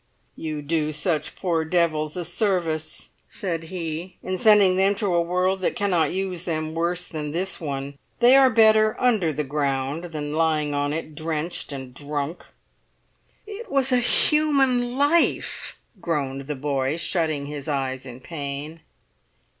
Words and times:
"You 0.35 0.63
do 0.63 0.91
such 0.91 1.35
poor 1.35 1.63
devils 1.63 2.17
a 2.17 2.25
service," 2.25 3.09
said 3.27 3.65
he, 3.65 4.17
"in 4.23 4.35
sending 4.39 4.75
them 4.75 4.95
to 4.95 5.13
a 5.13 5.21
world 5.21 5.59
that 5.59 5.75
cannot 5.75 6.11
use 6.11 6.45
them 6.45 6.73
worse 6.73 7.07
than 7.07 7.29
this 7.33 7.61
one. 7.61 7.99
They 8.19 8.35
are 8.35 8.49
better 8.49 8.95
under 8.99 9.31
the 9.31 9.43
ground 9.43 10.05
than 10.05 10.33
lying 10.33 10.73
on 10.73 10.91
it 10.91 11.13
drenched 11.13 11.71
and 11.71 11.93
drunk!" 11.93 12.47
"It 13.45 13.71
was 13.71 13.91
a 13.91 13.99
human 13.99 14.97
life," 14.97 15.77
groaned 16.01 16.47
the 16.47 16.55
boy, 16.55 16.97
shutting 16.97 17.45
his 17.45 17.67
eyes 17.67 18.03
in 18.07 18.21
pain. 18.21 18.79